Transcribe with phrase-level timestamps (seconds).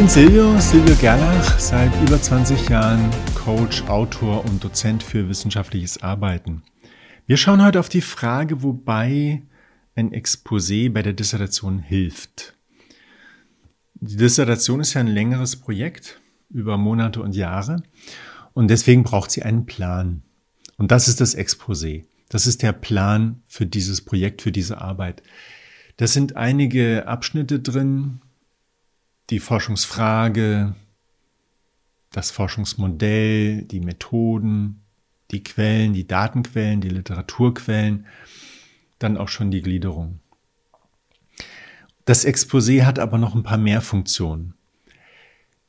[0.00, 6.62] bin Silvio, Silvio Gerlach, seit über 20 Jahren Coach, Autor und Dozent für wissenschaftliches Arbeiten.
[7.26, 9.42] Wir schauen heute auf die Frage, wobei
[9.94, 12.56] ein Exposé bei der Dissertation hilft.
[13.96, 17.82] Die Dissertation ist ja ein längeres Projekt über Monate und Jahre
[18.54, 20.22] und deswegen braucht sie einen Plan.
[20.78, 22.04] Und das ist das Exposé.
[22.30, 25.22] Das ist der Plan für dieses Projekt, für diese Arbeit.
[25.98, 28.22] Da sind einige Abschnitte drin,
[29.30, 30.74] die Forschungsfrage,
[32.10, 34.82] das Forschungsmodell, die Methoden,
[35.30, 38.06] die Quellen, die Datenquellen, die Literaturquellen,
[38.98, 40.18] dann auch schon die Gliederung.
[42.04, 44.54] Das Exposé hat aber noch ein paar mehr Funktionen.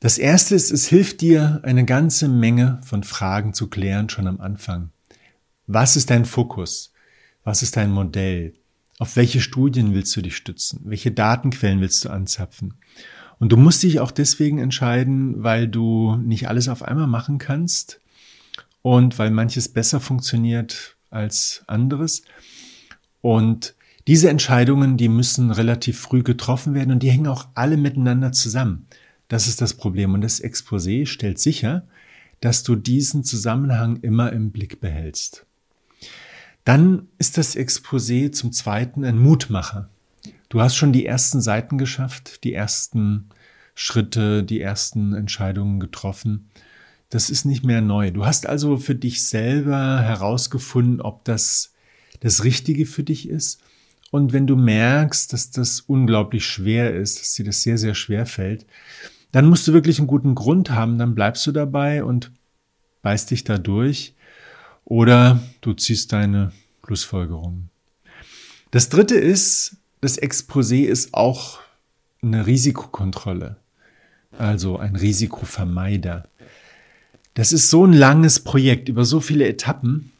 [0.00, 4.40] Das erste ist, es hilft dir, eine ganze Menge von Fragen zu klären, schon am
[4.40, 4.90] Anfang.
[5.68, 6.92] Was ist dein Fokus?
[7.44, 8.54] Was ist dein Modell?
[8.98, 10.80] Auf welche Studien willst du dich stützen?
[10.84, 12.74] Welche Datenquellen willst du anzapfen?
[13.42, 18.00] Und du musst dich auch deswegen entscheiden, weil du nicht alles auf einmal machen kannst
[18.82, 22.22] und weil manches besser funktioniert als anderes.
[23.20, 23.74] Und
[24.06, 28.86] diese Entscheidungen, die müssen relativ früh getroffen werden und die hängen auch alle miteinander zusammen.
[29.26, 30.14] Das ist das Problem.
[30.14, 31.84] Und das Exposé stellt sicher,
[32.38, 35.46] dass du diesen Zusammenhang immer im Blick behältst.
[36.62, 39.88] Dann ist das Exposé zum Zweiten ein Mutmacher.
[40.52, 43.30] Du hast schon die ersten Seiten geschafft, die ersten
[43.74, 46.50] Schritte, die ersten Entscheidungen getroffen.
[47.08, 48.10] Das ist nicht mehr neu.
[48.10, 51.72] Du hast also für dich selber herausgefunden, ob das
[52.20, 53.62] das Richtige für dich ist.
[54.10, 58.26] Und wenn du merkst, dass das unglaublich schwer ist, dass dir das sehr, sehr schwer
[58.26, 58.66] fällt,
[59.30, 60.98] dann musst du wirklich einen guten Grund haben.
[60.98, 62.30] Dann bleibst du dabei und
[63.00, 64.16] beißt dich da durch.
[64.84, 66.52] Oder du ziehst deine
[66.84, 67.70] Schlussfolgerungen.
[68.70, 71.60] Das dritte ist, das Exposé ist auch
[72.22, 73.56] eine Risikokontrolle,
[74.36, 76.26] also ein Risikovermeider.
[77.34, 80.10] Das ist so ein langes Projekt über so viele Etappen.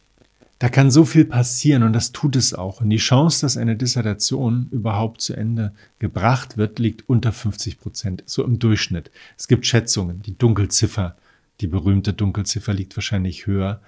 [0.60, 2.80] Da kann so viel passieren und das tut es auch.
[2.80, 8.22] Und die Chance, dass eine Dissertation überhaupt zu Ende gebracht wird, liegt unter 50 Prozent,
[8.24, 9.10] so im Durchschnitt.
[9.36, 10.22] Es gibt Schätzungen.
[10.22, 11.16] Die Dunkelziffer,
[11.60, 13.82] die berühmte Dunkelziffer liegt wahrscheinlich höher.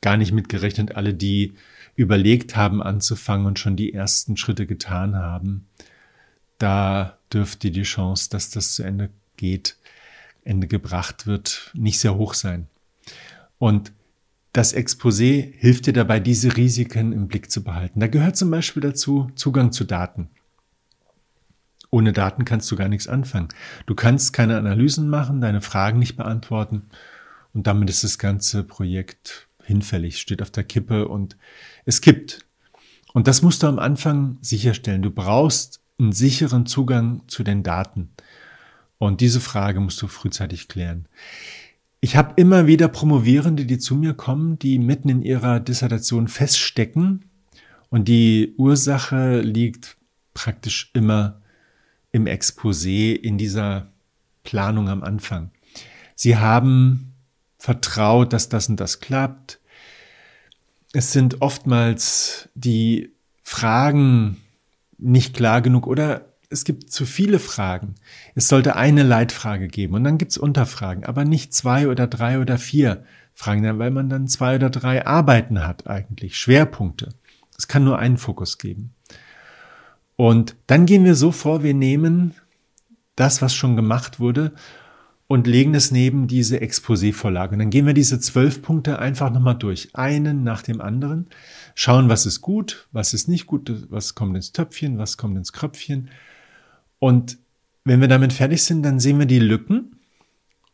[0.00, 1.52] Gar nicht mitgerechnet alle, die
[1.98, 5.66] überlegt haben anzufangen und schon die ersten Schritte getan haben,
[6.58, 9.76] da dürfte die Chance, dass das zu Ende geht,
[10.44, 12.68] Ende gebracht wird, nicht sehr hoch sein.
[13.58, 13.90] Und
[14.52, 17.98] das Exposé hilft dir dabei, diese Risiken im Blick zu behalten.
[17.98, 20.30] Da gehört zum Beispiel dazu Zugang zu Daten.
[21.90, 23.48] Ohne Daten kannst du gar nichts anfangen.
[23.86, 26.90] Du kannst keine Analysen machen, deine Fragen nicht beantworten
[27.52, 31.36] und damit ist das ganze Projekt hinfällig, steht auf der Kippe und
[31.84, 32.44] es kippt.
[33.12, 35.02] Und das musst du am Anfang sicherstellen.
[35.02, 38.10] Du brauchst einen sicheren Zugang zu den Daten.
[38.98, 41.06] Und diese Frage musst du frühzeitig klären.
[42.00, 47.24] Ich habe immer wieder Promovierende, die zu mir kommen, die mitten in ihrer Dissertation feststecken.
[47.90, 49.96] Und die Ursache liegt
[50.34, 51.40] praktisch immer
[52.12, 53.92] im Exposé, in dieser
[54.44, 55.50] Planung am Anfang.
[56.14, 57.07] Sie haben
[57.58, 59.60] vertraut, dass das und das klappt.
[60.92, 64.38] Es sind oftmals die Fragen
[64.96, 67.96] nicht klar genug oder es gibt zu viele Fragen.
[68.34, 72.58] Es sollte eine Leitfrage geben und dann gibt's Unterfragen, aber nicht zwei oder drei oder
[72.58, 73.04] vier
[73.34, 77.10] Fragen, weil man dann zwei oder drei Arbeiten hat eigentlich, Schwerpunkte.
[77.56, 78.94] Es kann nur einen Fokus geben.
[80.16, 82.34] Und dann gehen wir so vor, wir nehmen
[83.14, 84.52] das, was schon gemacht wurde
[85.28, 87.52] und legen es neben diese Exposé-Vorlage.
[87.52, 91.28] Und dann gehen wir diese zwölf Punkte einfach nochmal durch, einen nach dem anderen,
[91.74, 95.52] schauen, was ist gut, was ist nicht gut, was kommt ins Töpfchen, was kommt ins
[95.52, 96.10] Kröpfchen.
[96.98, 97.38] Und
[97.84, 99.96] wenn wir damit fertig sind, dann sehen wir die Lücken.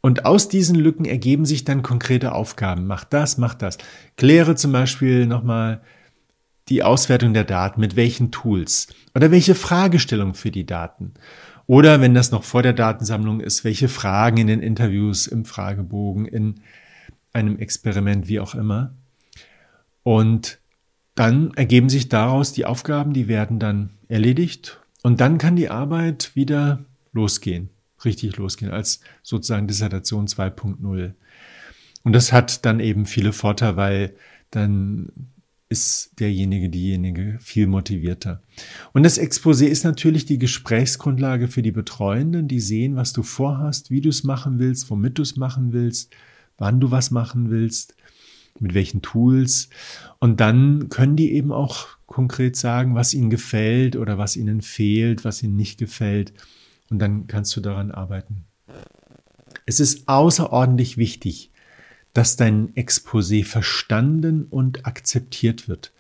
[0.01, 2.87] Und aus diesen Lücken ergeben sich dann konkrete Aufgaben.
[2.87, 3.79] Mach das, mach das.
[4.17, 5.81] Kläre zum Beispiel nochmal
[6.69, 11.15] die Auswertung der Daten, mit welchen Tools oder welche Fragestellung für die Daten.
[11.67, 16.27] Oder wenn das noch vor der Datensammlung ist, welche Fragen in den Interviews, im Fragebogen,
[16.27, 16.61] in
[17.33, 18.95] einem Experiment, wie auch immer.
[20.03, 20.59] Und
[21.15, 26.35] dann ergeben sich daraus die Aufgaben, die werden dann erledigt und dann kann die Arbeit
[26.35, 27.71] wieder losgehen,
[28.05, 31.13] richtig losgehen, als sozusagen Dissertation 2.0.
[32.03, 34.17] Und das hat dann eben viele Vorteile, weil
[34.51, 35.11] dann
[35.75, 38.41] ist derjenige, diejenige viel motivierter.
[38.93, 43.91] Und das Exposé ist natürlich die Gesprächsgrundlage für die Betreuenden, die sehen, was du vorhast,
[43.91, 46.15] wie du es machen willst, womit du es machen willst,
[46.59, 47.97] wann du was machen willst,
[48.61, 49.69] mit welchen Tools.
[50.21, 55.25] Und dann können die eben auch konkret sagen, was ihnen gefällt oder was ihnen fehlt,
[55.25, 56.33] was ihnen nicht gefällt.
[56.89, 58.45] Und dann kannst du daran arbeiten.
[59.67, 61.51] Es ist außerordentlich wichtig,
[62.15, 65.93] dass dein Exposé verstanden und akzeptiert wird.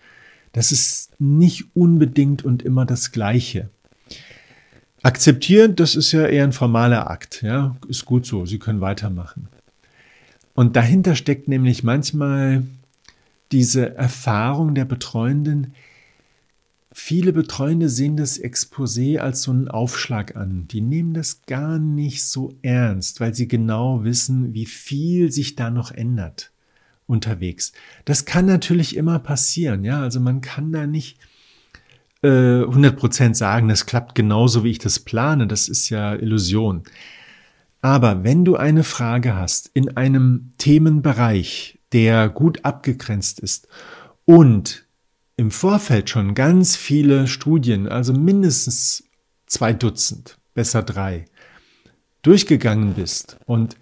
[0.52, 3.68] Das ist nicht unbedingt und immer das Gleiche.
[5.02, 9.48] Akzeptieren, das ist ja eher ein formaler Akt, ja, ist gut so, Sie können weitermachen.
[10.54, 12.62] Und dahinter steckt nämlich manchmal
[13.52, 15.74] diese Erfahrung der Betreuenden.
[16.96, 20.68] Viele Betreuende sehen das Exposé als so einen Aufschlag an.
[20.68, 25.70] Die nehmen das gar nicht so ernst, weil sie genau wissen, wie viel sich da
[25.70, 26.52] noch ändert
[27.08, 27.72] unterwegs.
[28.04, 30.00] Das kann natürlich immer passieren, ja.
[30.00, 31.18] Also man kann da nicht
[32.22, 35.48] äh, 100% sagen, das klappt genauso, wie ich das plane.
[35.48, 36.84] Das ist ja Illusion.
[37.80, 43.66] Aber wenn du eine Frage hast in einem Themenbereich, der gut abgegrenzt ist
[44.24, 44.83] und
[45.36, 49.04] im Vorfeld schon ganz viele Studien, also mindestens
[49.46, 51.24] zwei Dutzend, besser drei,
[52.22, 53.76] durchgegangen bist und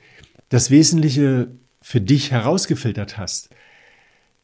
[0.48, 1.48] das Wesentliche
[1.80, 3.50] für dich herausgefiltert hast,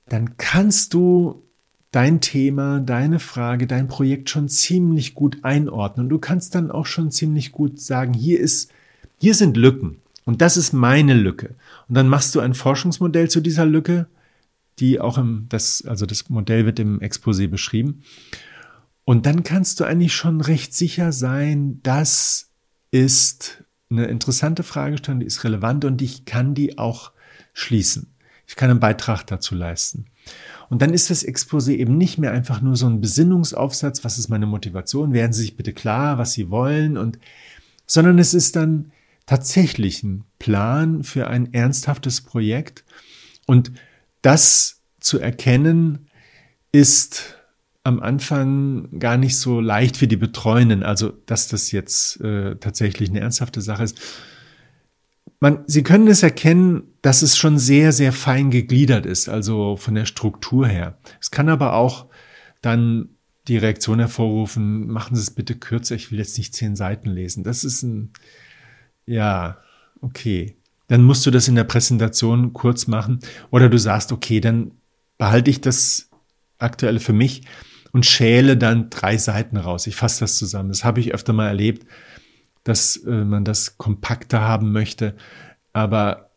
[0.09, 1.43] dann kannst du
[1.91, 6.07] dein Thema, deine Frage, dein Projekt schon ziemlich gut einordnen.
[6.07, 8.71] Und du kannst dann auch schon ziemlich gut sagen, hier ist,
[9.19, 9.99] hier sind Lücken.
[10.25, 11.55] Und das ist meine Lücke.
[11.89, 14.07] Und dann machst du ein Forschungsmodell zu dieser Lücke,
[14.81, 18.03] die auch im, das, also das Modell wird im Exposé beschrieben.
[19.05, 22.51] Und dann kannst du eigentlich schon recht sicher sein, das
[22.91, 27.13] ist eine interessante Fragestellung, die ist relevant und ich kann die auch
[27.53, 28.15] schließen.
[28.47, 30.07] Ich kann einen Beitrag dazu leisten.
[30.69, 34.29] Und dann ist das Exposé eben nicht mehr einfach nur so ein Besinnungsaufsatz, was ist
[34.29, 37.19] meine Motivation, werden Sie sich bitte klar, was Sie wollen und,
[37.87, 38.93] sondern es ist dann
[39.27, 42.85] tatsächlich ein Plan für ein ernsthaftes Projekt
[43.47, 43.73] und
[44.23, 46.09] das zu erkennen
[46.73, 47.37] ist
[47.85, 53.09] am Anfang gar nicht so leicht für die Betreuenden, also dass das jetzt äh, tatsächlich
[53.09, 53.99] eine ernsthafte Sache ist,
[55.41, 59.94] man, Sie können es erkennen, dass es schon sehr, sehr fein gegliedert ist, also von
[59.94, 60.99] der Struktur her.
[61.21, 62.06] Es kann aber auch
[62.61, 63.11] dann
[63.47, 67.44] die Reaktion hervorrufen, machen Sie es bitte kürzer, ich will jetzt nicht zehn Seiten lesen.
[67.44, 68.12] Das ist ein,
[69.06, 69.59] ja,
[70.00, 70.56] okay.
[70.88, 73.20] Dann musst du das in der Präsentation kurz machen
[73.50, 74.73] oder du sagst, okay, dann
[75.17, 76.11] behalte ich das
[76.58, 77.43] aktuelle für mich
[77.93, 79.87] und schäle dann drei Seiten raus.
[79.87, 80.69] Ich fasse das zusammen.
[80.69, 81.87] Das habe ich öfter mal erlebt
[82.69, 85.17] dass äh, man das kompakter haben möchte.
[85.73, 86.31] Aber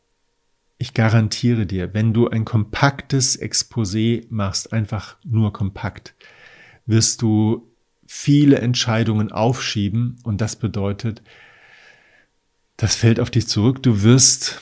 [0.77, 6.15] ich garantiere dir, wenn du ein kompaktes Exposé machst, einfach nur kompakt,
[6.85, 7.69] wirst du
[8.07, 11.21] viele Entscheidungen aufschieben und das bedeutet,
[12.81, 13.83] das fällt auf dich zurück.
[13.83, 14.59] Du wirst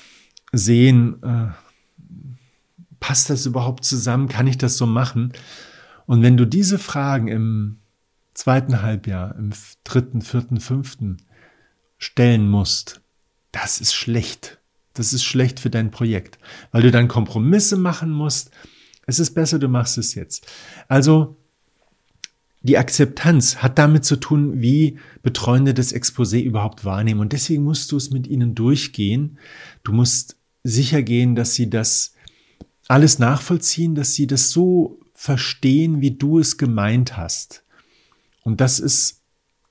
[0.51, 1.47] sehen, äh,
[2.99, 4.27] passt das überhaupt zusammen?
[4.27, 5.31] Kann ich das so machen?
[6.05, 7.79] Und wenn du diese Fragen im
[8.33, 9.51] zweiten Halbjahr, im
[9.85, 11.23] dritten, vierten, fünften
[11.97, 12.99] stellen musst,
[13.53, 14.59] das ist schlecht.
[14.93, 16.39] Das ist schlecht für dein Projekt,
[16.73, 18.51] weil du dann Kompromisse machen musst.
[19.07, 20.45] Es ist besser, du machst es jetzt.
[20.89, 21.37] Also
[22.61, 27.21] die Akzeptanz hat damit zu tun, wie Betreuende das Exposé überhaupt wahrnehmen.
[27.21, 29.37] Und deswegen musst du es mit ihnen durchgehen.
[29.83, 32.13] Du musst sicher gehen, dass sie das
[32.87, 37.63] alles nachvollziehen, dass sie das so verstehen, wie du es gemeint hast.
[38.43, 39.21] Und das ist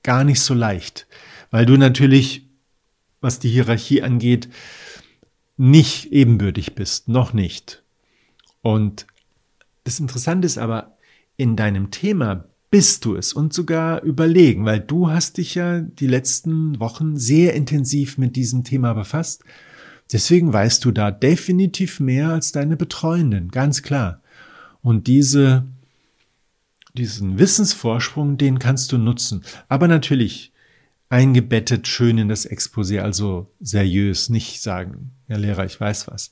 [0.03, 1.07] gar nicht so leicht
[1.51, 2.45] weil du natürlich,
[3.21, 4.49] was die Hierarchie angeht,
[5.57, 7.83] nicht ebenbürtig bist, noch nicht.
[8.61, 9.07] Und
[9.83, 10.97] das Interessante ist aber,
[11.35, 16.07] in deinem Thema bist du es und sogar überlegen, weil du hast dich ja die
[16.07, 19.43] letzten Wochen sehr intensiv mit diesem Thema befasst.
[20.11, 24.21] Deswegen weißt du da definitiv mehr als deine Betreuenden, ganz klar.
[24.81, 25.65] Und diese,
[26.93, 29.43] diesen Wissensvorsprung, den kannst du nutzen.
[29.67, 30.51] Aber natürlich,
[31.09, 36.31] eingebettet schön in das Exposé, also seriös, nicht sagen, Herr Lehrer, ich weiß was.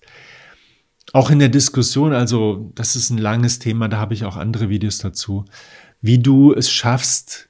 [1.13, 4.70] Auch in der Diskussion, also das ist ein langes Thema, da habe ich auch andere
[4.70, 5.46] Videos dazu,
[6.01, 7.50] wie du es schaffst,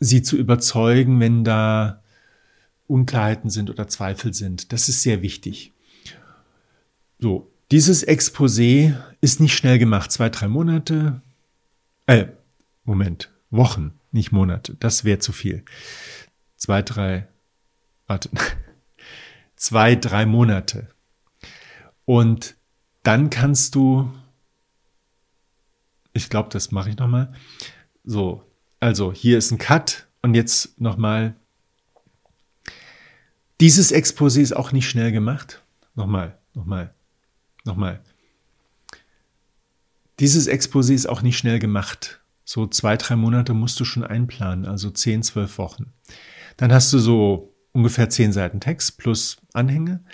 [0.00, 2.02] sie zu überzeugen, wenn da
[2.86, 4.72] Unklarheiten sind oder Zweifel sind.
[4.72, 5.72] Das ist sehr wichtig.
[7.18, 11.22] So, dieses Exposé ist nicht schnell gemacht, zwei, drei Monate,
[12.06, 12.26] äh,
[12.84, 15.64] Moment, Wochen, nicht Monate, das wäre zu viel
[16.62, 17.26] zwei, drei,
[18.06, 18.30] warte,
[19.56, 20.88] zwei, drei Monate.
[22.04, 22.54] Und
[23.02, 24.12] dann kannst du,
[26.12, 27.32] ich glaube, das mache ich nochmal.
[28.04, 28.44] So,
[28.80, 31.36] also hier ist ein Cut und jetzt nochmal.
[33.60, 35.62] Dieses Exposé ist auch nicht schnell gemacht.
[35.94, 36.94] Nochmal, nochmal,
[37.64, 38.02] nochmal.
[40.18, 42.20] Dieses Exposé ist auch nicht schnell gemacht.
[42.44, 45.92] So zwei, drei Monate musst du schon einplanen, also zehn, zwölf Wochen.
[46.56, 50.04] Dann hast du so ungefähr zehn Seiten Text plus Anhänge.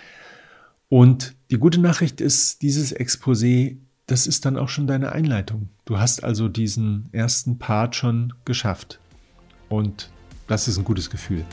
[0.87, 3.77] Und die gute Nachricht ist, dieses Exposé,
[4.09, 5.69] das ist dann auch schon deine Einleitung.
[5.85, 8.99] Du hast also diesen ersten Part schon geschafft.
[9.69, 10.09] Und
[10.47, 11.45] das ist ein gutes Gefühl.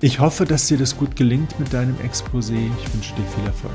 [0.00, 2.70] Ich hoffe, dass dir das gut gelingt mit deinem Exposé.
[2.78, 3.74] Ich wünsche dir viel Erfolg.